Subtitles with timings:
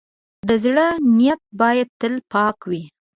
[0.47, 2.83] د زړۀ نیت باید تل پاک وي.